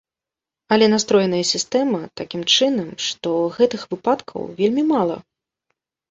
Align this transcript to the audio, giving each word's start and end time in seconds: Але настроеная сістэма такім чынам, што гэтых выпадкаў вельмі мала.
Але 0.75 0.85
настроеная 0.93 1.41
сістэма 1.49 1.99
такім 2.21 2.41
чынам, 2.55 2.87
што 3.07 3.29
гэтых 3.59 3.81
выпадкаў 3.91 4.41
вельмі 4.63 4.83
мала. 4.93 5.19